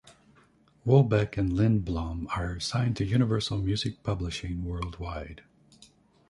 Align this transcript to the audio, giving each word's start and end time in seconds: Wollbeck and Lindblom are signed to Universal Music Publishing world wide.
Wollbeck 0.83 1.37
and 1.37 1.51
Lindblom 1.51 2.25
are 2.35 2.59
signed 2.59 2.97
to 2.97 3.05
Universal 3.05 3.59
Music 3.59 4.01
Publishing 4.01 4.63
world 4.65 4.97
wide. 4.97 5.43